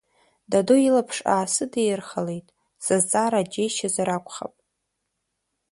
Даду 0.51 0.75
илаԥш 0.87 1.17
аасыдирхалеит 1.33 2.47
сызҵаара 2.83 3.41
џьеишьазар 3.51 4.09
акәхап. 4.17 4.55